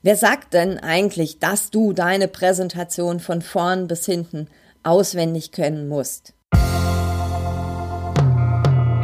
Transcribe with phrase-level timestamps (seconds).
[0.00, 4.46] Wer sagt denn eigentlich, dass du deine Präsentation von vorn bis hinten
[4.84, 6.34] auswendig können musst?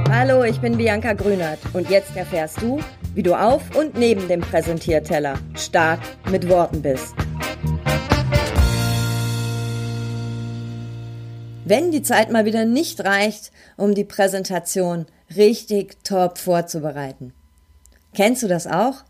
[0.09, 2.79] Hallo, ich bin Bianca Grünert und jetzt erfährst du,
[3.13, 5.99] wie du auf und neben dem Präsentierteller stark
[6.31, 7.17] mit Worten bist.
[11.65, 17.35] Wenn die Zeit mal wieder nicht reicht, um die Präsentation richtig top vorzubereiten.
[18.15, 19.03] Kennst du das auch?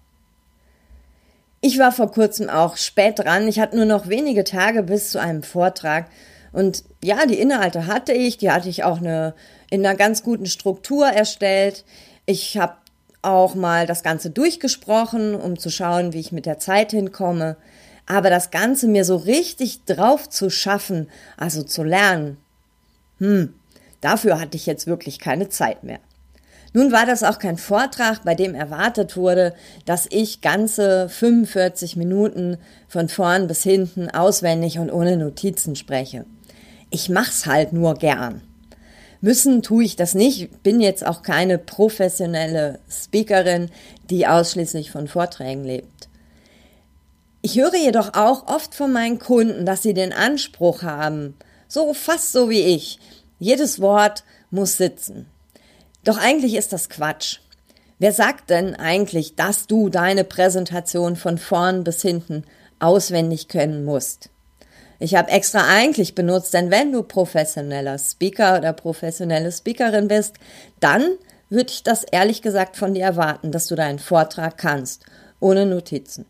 [1.66, 3.48] Ich war vor kurzem auch spät dran.
[3.48, 6.10] Ich hatte nur noch wenige Tage bis zu einem Vortrag.
[6.52, 8.36] Und ja, die Inhalte hatte ich.
[8.36, 9.34] Die hatte ich auch eine,
[9.70, 11.86] in einer ganz guten Struktur erstellt.
[12.26, 12.74] Ich habe
[13.22, 17.56] auch mal das Ganze durchgesprochen, um zu schauen, wie ich mit der Zeit hinkomme.
[18.04, 21.08] Aber das Ganze mir so richtig drauf zu schaffen,
[21.38, 22.36] also zu lernen,
[23.20, 23.54] hm,
[24.02, 26.00] dafür hatte ich jetzt wirklich keine Zeit mehr.
[26.76, 32.58] Nun war das auch kein Vortrag, bei dem erwartet wurde, dass ich ganze 45 Minuten
[32.88, 36.26] von vorn bis hinten auswendig und ohne Notizen spreche.
[36.90, 38.42] Ich mach's halt nur gern.
[39.20, 43.70] Müssen tue ich das nicht, bin jetzt auch keine professionelle Speakerin,
[44.10, 46.08] die ausschließlich von Vorträgen lebt.
[47.40, 51.36] Ich höre jedoch auch oft von meinen Kunden, dass sie den Anspruch haben,
[51.68, 52.98] so fast so wie ich,
[53.38, 55.26] jedes Wort muss sitzen.
[56.04, 57.38] Doch eigentlich ist das Quatsch.
[57.98, 62.44] Wer sagt denn eigentlich, dass du deine Präsentation von vorn bis hinten
[62.78, 64.28] auswendig können musst?
[64.98, 70.34] Ich habe extra eigentlich benutzt, denn wenn du professioneller Speaker oder professionelle Speakerin bist,
[70.80, 71.04] dann
[71.50, 75.04] würde ich das ehrlich gesagt von dir erwarten, dass du deinen Vortrag kannst,
[75.40, 76.26] ohne Notizen.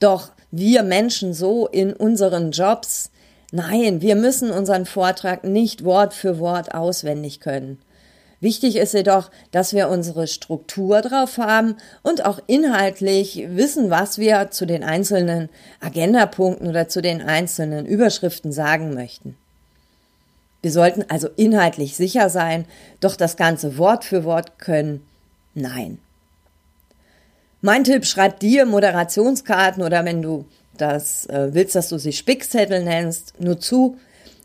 [0.00, 3.10] Doch wir Menschen so in unseren Jobs,
[3.52, 7.78] nein, wir müssen unseren Vortrag nicht Wort für Wort auswendig können.
[8.40, 14.50] Wichtig ist jedoch, dass wir unsere Struktur drauf haben und auch inhaltlich wissen, was wir
[14.50, 19.36] zu den einzelnen Agendapunkten oder zu den einzelnen Überschriften sagen möchten.
[20.62, 22.64] Wir sollten also inhaltlich sicher sein,
[23.00, 25.06] doch das Ganze Wort für Wort können,
[25.54, 25.98] nein.
[27.60, 30.46] Mein Tipp, schreib dir Moderationskarten oder wenn du
[30.78, 33.98] das äh, willst, dass du sie Spickzettel nennst, nur zu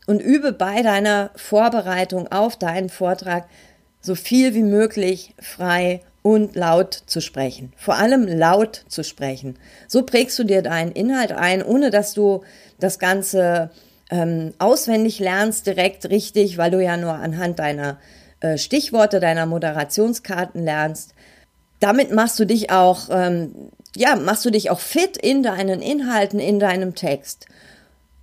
[0.06, 3.48] und übe bei deiner Vorbereitung auf deinen Vortrag
[4.06, 7.72] so viel wie möglich frei und laut zu sprechen.
[7.76, 9.58] Vor allem laut zu sprechen.
[9.88, 12.42] So prägst du dir deinen Inhalt ein, ohne dass du
[12.78, 13.70] das Ganze
[14.10, 17.98] ähm, auswendig lernst, direkt richtig, weil du ja nur anhand deiner
[18.40, 21.14] äh, Stichworte, deiner Moderationskarten lernst.
[21.80, 23.54] Damit machst du dich auch, ähm,
[23.96, 27.46] ja, machst du dich auch fit in deinen Inhalten, in deinem Text.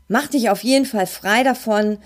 [0.08, 1.98] Mach dich auf jeden Fall frei davon,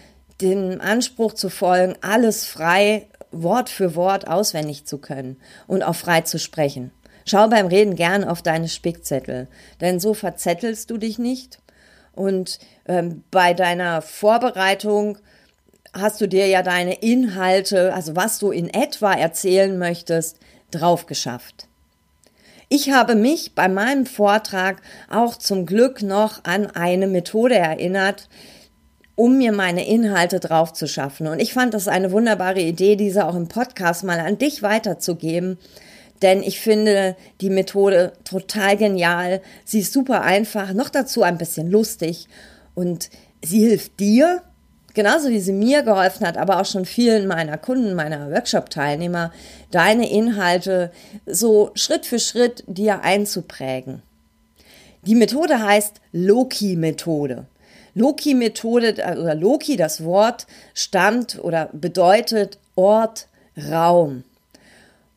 [0.42, 3.08] dem Anspruch zu folgen, alles frei
[3.44, 5.38] Wort für Wort auswendig zu können
[5.68, 6.92] und auch frei zu sprechen.
[7.26, 9.48] Schau beim Reden gern auf deine Spickzettel,
[9.82, 11.60] denn so verzettelst du dich nicht.
[12.14, 15.18] Und ähm, bei deiner Vorbereitung
[15.94, 20.38] hast du dir ja deine Inhalte, also was du in etwa erzählen möchtest,
[20.72, 21.68] drauf geschafft.
[22.70, 28.28] Ich habe mich bei meinem Vortrag auch zum Glück noch an eine Methode erinnert,
[29.18, 31.28] um mir meine Inhalte drauf zu schaffen.
[31.28, 35.58] Und ich fand das eine wunderbare Idee, diese auch im Podcast mal an dich weiterzugeben.
[36.22, 39.42] Denn ich finde die Methode total genial.
[39.66, 42.28] Sie ist super einfach, noch dazu ein bisschen lustig.
[42.76, 43.10] Und
[43.44, 44.44] sie hilft dir,
[44.94, 49.34] genauso wie sie mir geholfen hat, aber auch schon vielen meiner Kunden, meiner Workshop-Teilnehmer,
[49.72, 50.92] deine Inhalte
[51.26, 54.04] so Schritt für Schritt dir einzuprägen.
[55.08, 57.48] Die Methode heißt Loki-Methode.
[57.98, 63.28] Loki-Methode oder Loki, das Wort stammt oder bedeutet Ort,
[63.70, 64.24] Raum.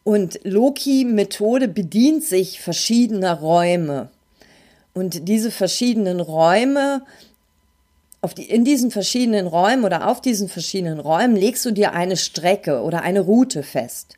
[0.03, 4.09] Und Loki-Methode bedient sich verschiedener Räume.
[4.95, 7.03] Und diese verschiedenen Räume,
[8.37, 12.83] die, in diesen verschiedenen Räumen oder auf diesen verschiedenen Räumen legst du dir eine Strecke
[12.83, 14.17] oder eine Route fest.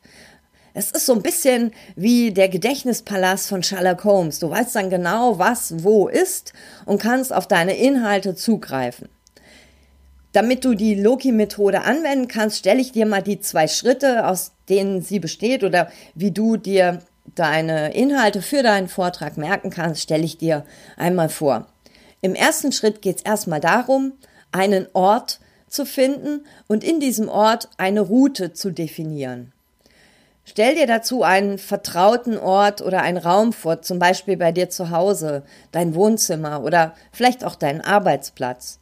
[0.75, 4.39] Es ist so ein bisschen wie der Gedächtnispalast von Sherlock Holmes.
[4.39, 6.53] Du weißt dann genau, was wo ist
[6.85, 9.07] und kannst auf deine Inhalte zugreifen.
[10.31, 15.03] Damit du die Loki-Methode anwenden kannst, stelle ich dir mal die zwei Schritte, aus denen
[15.03, 17.03] sie besteht oder wie du dir
[17.35, 20.65] deine Inhalte für deinen Vortrag merken kannst, stelle ich dir
[20.97, 21.67] einmal vor.
[22.21, 24.13] Im ersten Schritt geht es erstmal darum,
[24.51, 29.53] einen Ort zu finden und in diesem Ort eine Route zu definieren.
[30.45, 34.89] Stell dir dazu einen vertrauten Ort oder einen Raum vor, zum Beispiel bei dir zu
[34.89, 38.79] Hause, dein Wohnzimmer oder vielleicht auch deinen Arbeitsplatz.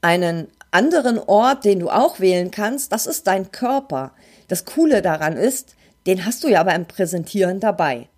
[0.00, 4.12] Einen anderen Ort, den du auch wählen kannst, das ist dein Körper.
[4.48, 5.76] Das Coole daran ist,
[6.06, 8.08] den hast du ja beim Präsentieren dabei.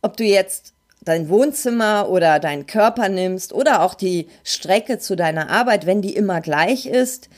[0.00, 5.50] Ob du jetzt dein Wohnzimmer oder deinen Körper nimmst oder auch die Strecke zu deiner
[5.50, 7.28] Arbeit, wenn die immer gleich ist,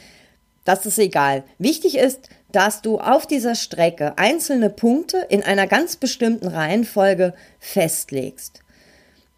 [0.65, 1.45] das ist egal.
[1.59, 8.61] Wichtig ist, dass du auf dieser Strecke einzelne Punkte in einer ganz bestimmten Reihenfolge festlegst.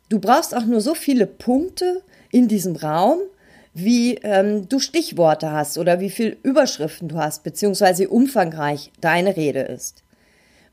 [0.09, 3.19] Du brauchst auch nur so viele Punkte in diesem Raum,
[3.75, 9.61] wie ähm, du Stichworte hast oder wie viel Überschriften du hast, beziehungsweise umfangreich deine Rede
[9.61, 10.03] ist.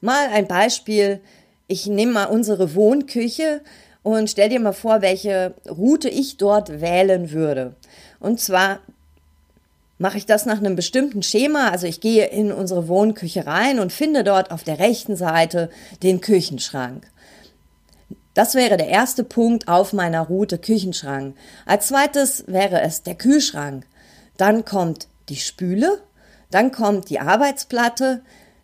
[0.01, 1.19] Mal ein Beispiel.
[1.67, 3.61] Ich nehme mal unsere Wohnküche
[4.03, 7.75] und stell dir mal vor, welche Route ich dort wählen würde.
[8.19, 8.79] Und zwar
[9.97, 11.69] mache ich das nach einem bestimmten Schema.
[11.69, 15.69] Also ich gehe in unsere Wohnküche rein und finde dort auf der rechten Seite
[16.01, 17.07] den Küchenschrank.
[18.33, 21.35] Das wäre der erste Punkt auf meiner Route Küchenschrank.
[21.65, 23.85] Als zweites wäre es der Kühlschrank.
[24.37, 26.01] Dann kommt die Spüle,
[26.49, 28.23] dann kommt die Arbeitsplatte,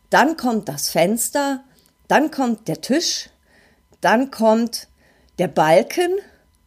[0.10, 1.64] dann kommt das Fenster,
[2.08, 3.30] dann kommt der Tisch,
[4.02, 4.88] dann kommt
[5.38, 6.12] der Balken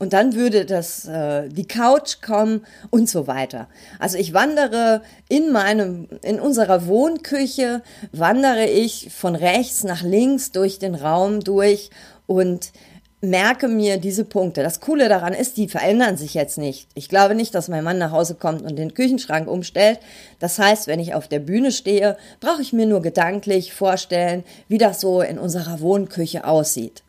[0.02, 3.68] und dann würde das äh, die Couch kommen und so weiter.
[4.00, 10.80] Also ich wandere in meinem in unserer Wohnküche wandere ich von rechts nach links durch
[10.80, 11.90] den Raum durch
[12.26, 12.72] und
[13.20, 14.64] merke mir diese Punkte.
[14.64, 16.88] Das Coole daran ist, die verändern sich jetzt nicht.
[16.94, 20.00] Ich glaube nicht, dass mein Mann nach Hause kommt und den Küchenschrank umstellt.
[20.40, 24.78] Das heißt, wenn ich auf der Bühne stehe, brauche ich mir nur gedanklich vorstellen, wie
[24.78, 27.04] das so in unserer Wohnküche aussieht.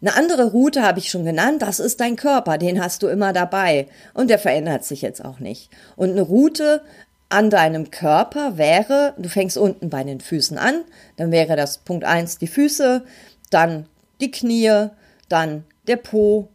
[0.00, 3.32] Eine andere Route habe ich schon genannt, das ist dein Körper, den hast du immer
[3.32, 5.70] dabei und der verändert sich jetzt auch nicht.
[5.96, 6.82] Und eine Route
[7.28, 10.84] an deinem Körper wäre, du fängst unten bei den Füßen an,
[11.16, 13.04] dann wäre das Punkt eins die Füße,
[13.50, 13.86] dann
[14.20, 14.88] die Knie,
[15.28, 16.48] dann der Po,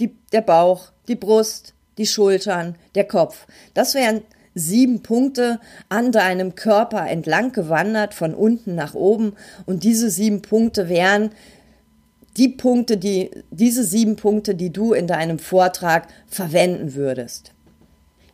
[0.00, 3.46] die, der Bauch, die Brust, die Schultern, der Kopf.
[3.74, 4.22] Das wären
[4.54, 9.34] sieben Punkte an deinem Körper entlang gewandert, von unten nach oben.
[9.66, 11.30] Und diese sieben Punkte wären
[12.36, 17.52] die Punkte, die, diese sieben Punkte, die du in deinem Vortrag verwenden würdest.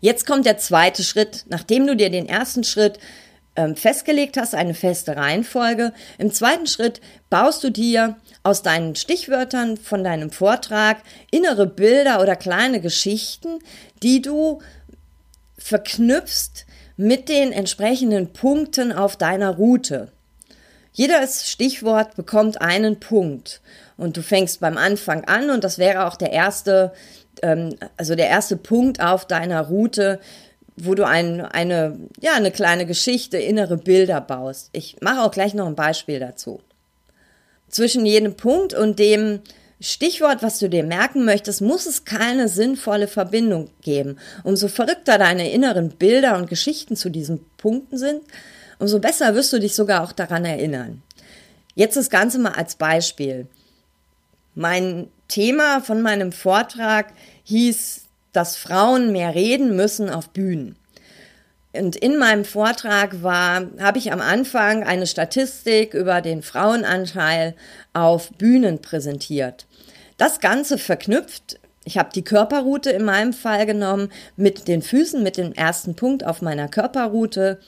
[0.00, 1.44] Jetzt kommt der zweite Schritt.
[1.48, 2.98] Nachdem du dir den ersten Schritt
[3.56, 5.92] ähm, festgelegt hast, eine feste Reihenfolge.
[6.18, 10.98] Im zweiten Schritt baust du dir aus deinen Stichwörtern von deinem Vortrag
[11.30, 13.58] innere Bilder oder kleine Geschichten,
[14.02, 14.60] die du
[15.58, 16.64] verknüpfst
[16.96, 20.10] mit den entsprechenden Punkten auf deiner Route.
[20.92, 23.60] Jedes Stichwort bekommt einen Punkt
[24.00, 26.92] und du fängst beim Anfang an und das wäre auch der erste,
[27.42, 30.20] ähm, also der erste Punkt auf deiner Route,
[30.76, 34.70] wo du ein, eine, ja, eine kleine Geschichte, innere Bilder baust.
[34.72, 36.60] Ich mache auch gleich noch ein Beispiel dazu.
[37.68, 39.40] Zwischen jedem Punkt und dem
[39.80, 44.18] Stichwort, was du dir merken möchtest, muss es keine sinnvolle Verbindung geben.
[44.44, 48.22] Umso verrückter deine inneren Bilder und Geschichten zu diesen Punkten sind,
[48.78, 51.02] umso besser wirst du dich sogar auch daran erinnern.
[51.74, 53.46] Jetzt das Ganze mal als Beispiel.
[54.60, 57.14] Mein Thema von meinem Vortrag
[57.44, 58.02] hieß
[58.32, 60.76] dass Frauen mehr reden müssen auf Bühnen.
[61.72, 67.56] Und in meinem Vortrag war, habe ich am Anfang eine Statistik über den Frauenanteil
[67.94, 69.66] auf Bühnen präsentiert.
[70.18, 75.38] Das Ganze verknüpft, ich habe die Körperroute in meinem Fall genommen, mit den Füßen, mit
[75.38, 77.58] dem ersten Punkt auf meiner Körperroute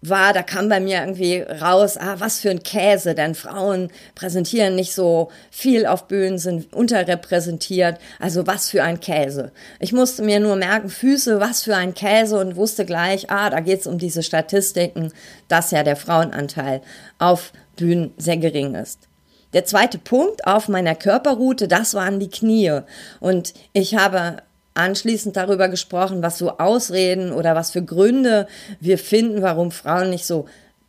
[0.00, 4.76] war, da kam bei mir irgendwie raus, ah, was für ein Käse, denn Frauen präsentieren
[4.76, 9.50] nicht so viel auf Bühnen, sind unterrepräsentiert, also was für ein Käse.
[9.80, 13.60] Ich musste mir nur merken, Füße, was für ein Käse und wusste gleich, ah, da
[13.60, 15.12] geht's um diese Statistiken,
[15.48, 16.80] dass ja der Frauenanteil
[17.18, 19.08] auf Bühnen sehr gering ist.
[19.54, 22.80] Der zweite Punkt auf meiner Körperroute, das waren die Knie.
[23.18, 24.42] Und ich habe
[24.78, 28.48] anschließend darüber gesprochen, was so Ausreden oder was für Gründe
[28.80, 30.46] wir finden, warum Frauen nicht so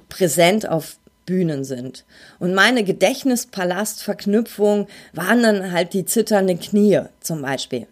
[0.07, 2.05] präsent auf Bühnen sind.
[2.39, 7.87] Und meine Gedächtnispalastverknüpfung waren dann halt die zitternden Knie zum Beispiel.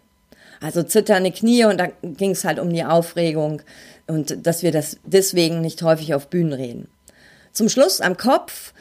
[0.60, 3.62] Also zitternde Knie und da ging es halt um die Aufregung
[4.08, 6.88] und dass wir das deswegen nicht häufig auf Bühnen reden.
[7.52, 8.72] Zum Schluss am Kopf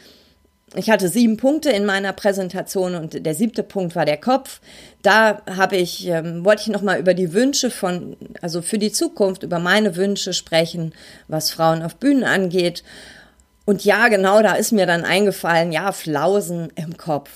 [0.75, 4.59] ich hatte sieben Punkte in meiner Präsentation und der siebte Punkt war der Kopf.
[5.01, 9.43] Da habe ich, ähm, wollte ich nochmal über die Wünsche von, also für die Zukunft,
[9.43, 10.93] über meine Wünsche sprechen,
[11.29, 12.83] was Frauen auf Bühnen angeht.
[13.65, 17.29] Und ja, genau, da ist mir dann eingefallen, ja, Flausen im Kopf.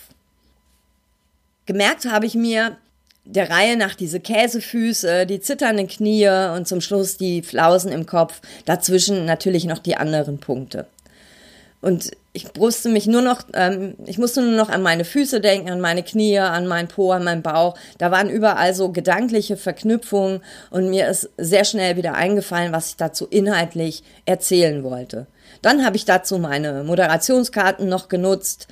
[1.66, 2.76] Gemerkt habe ich mir
[3.24, 8.42] der Reihe nach diese Käsefüße, die zitternden Knie und zum Schluss die Flausen im Kopf.
[8.66, 10.88] Dazwischen natürlich noch die anderen Punkte.
[11.82, 15.70] Und ich musste mich nur noch, ähm, ich musste nur noch an meine Füße denken,
[15.70, 17.78] an meine Knie, an meinen Po, an meinen Bauch.
[17.98, 22.96] Da waren überall so gedankliche Verknüpfungen und mir ist sehr schnell wieder eingefallen, was ich
[22.96, 25.28] dazu inhaltlich erzählen wollte.
[25.62, 28.68] Dann habe ich dazu meine Moderationskarten noch genutzt,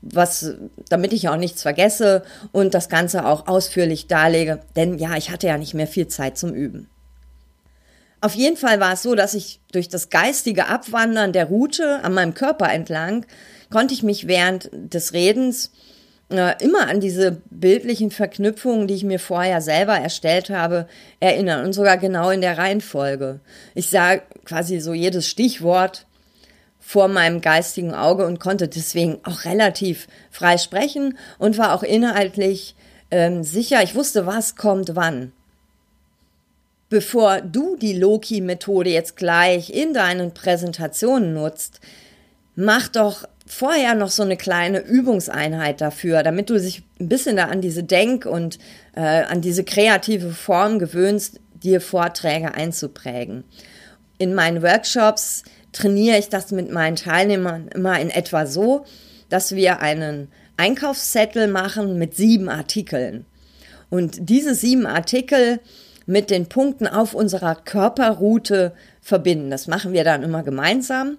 [0.00, 0.54] was,
[0.88, 5.46] damit ich auch nichts vergesse und das Ganze auch ausführlich darlege, denn ja, ich hatte
[5.46, 6.88] ja nicht mehr viel Zeit zum Üben.
[8.24, 12.14] Auf jeden Fall war es so, dass ich durch das geistige Abwandern der Route an
[12.14, 13.26] meinem Körper entlang
[13.70, 15.72] konnte ich mich während des Redens
[16.30, 20.88] äh, immer an diese bildlichen Verknüpfungen, die ich mir vorher selber erstellt habe,
[21.20, 23.40] erinnern und sogar genau in der Reihenfolge.
[23.74, 24.16] Ich sah
[24.46, 26.06] quasi so jedes Stichwort
[26.80, 32.74] vor meinem geistigen Auge und konnte deswegen auch relativ frei sprechen und war auch inhaltlich
[33.10, 35.32] ähm, sicher, ich wusste, was kommt wann.
[36.94, 41.80] Bevor du die Loki-Methode jetzt gleich in deinen Präsentationen nutzt,
[42.54, 47.46] mach doch vorher noch so eine kleine Übungseinheit dafür, damit du dich ein bisschen da
[47.46, 48.60] an diese Denk- und
[48.94, 53.42] äh, an diese kreative Form gewöhnst, dir Vorträge einzuprägen.
[54.18, 58.84] In meinen Workshops trainiere ich das mit meinen Teilnehmern immer in etwa so,
[59.30, 63.26] dass wir einen Einkaufszettel machen mit sieben Artikeln.
[63.90, 65.58] Und diese sieben Artikel
[66.06, 69.50] mit den Punkten auf unserer Körperroute verbinden.
[69.50, 71.18] Das machen wir dann immer gemeinsam.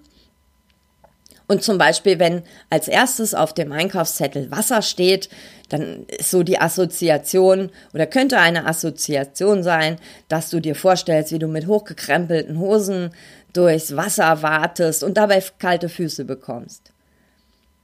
[1.48, 5.28] Und zum Beispiel, wenn als erstes auf dem Einkaufszettel Wasser steht,
[5.68, 11.38] dann ist so die Assoziation oder könnte eine Assoziation sein, dass du dir vorstellst, wie
[11.38, 13.10] du mit hochgekrempelten Hosen
[13.52, 16.92] durchs Wasser wartest und dabei kalte Füße bekommst.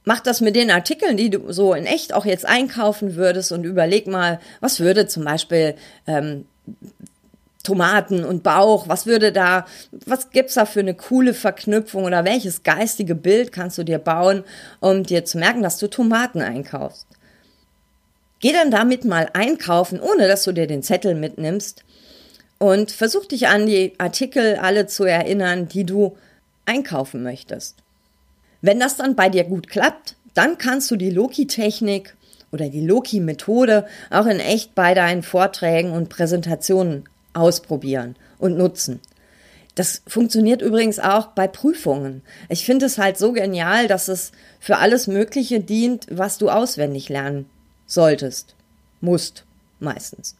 [0.05, 3.63] Mach das mit den Artikeln, die du so in echt auch jetzt einkaufen würdest und
[3.63, 5.75] überleg mal, was würde zum Beispiel
[6.07, 6.45] ähm,
[7.63, 9.65] Tomaten und Bauch, was würde da,
[10.05, 14.43] was gibt's da für eine coole Verknüpfung oder welches geistige Bild kannst du dir bauen,
[14.81, 17.07] um dir zu merken, dass du Tomaten einkaufst?
[18.41, 21.85] Geh dann damit mal einkaufen, ohne dass du dir den Zettel mitnimmst
[22.57, 26.17] und versuch dich an die Artikel alle zu erinnern, die du
[26.65, 27.77] einkaufen möchtest.
[28.61, 32.15] Wenn das dann bei dir gut klappt, dann kannst du die Loki-Technik
[32.53, 39.01] oder die Loki-Methode auch in echt bei deinen Vorträgen und Präsentationen ausprobieren und nutzen.
[39.75, 42.21] Das funktioniert übrigens auch bei Prüfungen.
[42.47, 47.09] Ich finde es halt so genial, dass es für alles Mögliche dient, was du auswendig
[47.09, 47.47] lernen
[47.87, 48.55] solltest,
[49.01, 49.45] musst
[49.79, 50.35] meistens.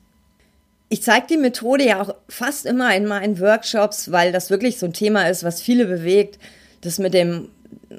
[0.89, 4.86] Ich zeige die Methode ja auch fast immer in meinen Workshops, weil das wirklich so
[4.86, 6.38] ein Thema ist, was viele bewegt.
[6.82, 7.50] Das mit dem,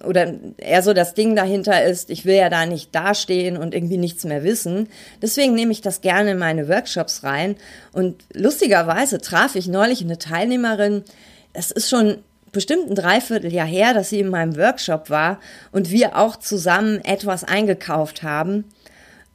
[0.07, 3.97] oder eher so das Ding dahinter ist, ich will ja da nicht dastehen und irgendwie
[3.97, 4.89] nichts mehr wissen.
[5.23, 7.57] Deswegen nehme ich das gerne in meine Workshops rein.
[7.93, 11.05] Und lustigerweise traf ich neulich eine Teilnehmerin,
[11.53, 12.19] es ist schon
[12.53, 15.41] bestimmt ein Dreivierteljahr her, dass sie in meinem Workshop war
[15.73, 18.65] und wir auch zusammen etwas eingekauft haben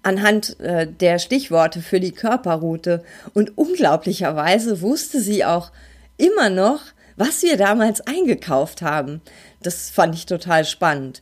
[0.04, 3.04] anhand äh, der Stichworte für die Körperroute
[3.34, 5.72] und unglaublicherweise wusste sie auch
[6.18, 6.82] immer noch,
[7.20, 9.22] was wir damals eingekauft haben.
[9.62, 11.22] Das fand ich total spannend.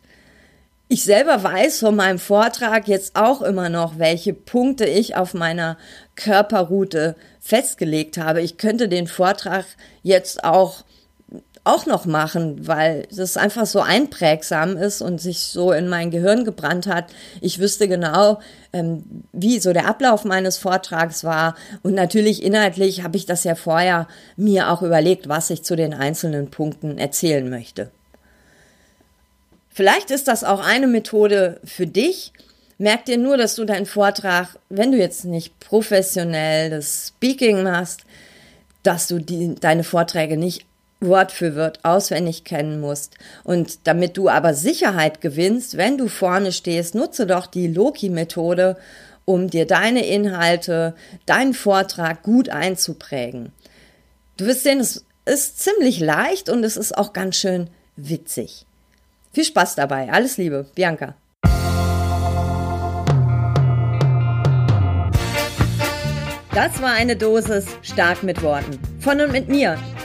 [0.90, 5.76] Ich selber weiß von meinem Vortrag jetzt auch immer noch, welche Punkte ich auf meiner
[6.16, 8.42] Körperroute festgelegt habe.
[8.42, 9.66] Ich könnte den Vortrag
[10.04, 10.86] jetzt auch
[11.68, 16.46] auch noch machen, weil das einfach so einprägsam ist und sich so in mein Gehirn
[16.46, 17.08] gebrannt hat.
[17.42, 18.40] Ich wüsste genau,
[18.72, 19.04] ähm,
[19.34, 21.56] wie so der Ablauf meines Vortrags war.
[21.84, 24.08] Und natürlich inhaltlich habe ich das ja vorher
[24.38, 27.92] mir auch überlegt, was ich zu den einzelnen Punkten erzählen möchte.
[29.70, 32.32] Vielleicht ist das auch eine Methode für dich.
[32.78, 38.02] Merk dir nur, dass du deinen Vortrag, wenn du jetzt nicht professionell das Speaking machst,
[38.84, 40.67] dass du die, deine Vorträge nicht
[41.00, 43.16] Wort für Wort auswendig kennen musst.
[43.44, 48.78] Und damit du aber Sicherheit gewinnst, wenn du vorne stehst, nutze doch die Loki-Methode,
[49.26, 53.52] um dir deine Inhalte, deinen Vortrag gut einzuprägen.
[54.38, 58.66] Du wirst sehen, es ist ziemlich leicht und es ist auch ganz schön witzig.
[59.34, 60.12] Viel Spaß dabei.
[60.12, 61.16] Alles Liebe, Bianca.
[66.54, 68.80] Das war eine Dosis stark mit Worten.
[69.00, 69.78] Von und mit mir,